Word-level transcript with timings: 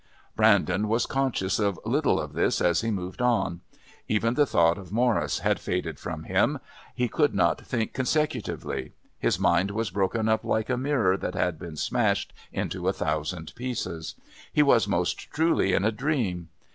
Brandon 0.35 0.87
was 0.87 1.05
conscious 1.05 1.59
of 1.59 1.79
little 1.85 2.19
of 2.19 2.33
this 2.33 2.59
as 2.59 2.81
he 2.81 2.89
moved 2.89 3.21
on. 3.21 3.61
Even 4.07 4.33
the 4.33 4.47
thought 4.47 4.79
of 4.79 4.91
Morris 4.91 5.37
had 5.41 5.59
faded 5.59 5.99
from 5.99 6.23
him. 6.23 6.57
He 6.95 7.07
could 7.07 7.35
not 7.35 7.61
think 7.61 7.93
consecutively. 7.93 8.93
His 9.19 9.37
mind 9.37 9.69
was 9.69 9.91
broken 9.91 10.27
up 10.27 10.43
like 10.43 10.71
a 10.71 10.75
mirror 10.77 11.17
that 11.17 11.35
had 11.35 11.59
been 11.59 11.77
smashed 11.77 12.33
into 12.51 12.87
a 12.87 12.93
thousand 12.93 13.53
pieces. 13.53 14.15
He 14.51 14.63
was 14.63 14.87
most 14.87 15.19
truly 15.29 15.71
in 15.73 15.85
a 15.85 15.91
dream. 15.91 16.49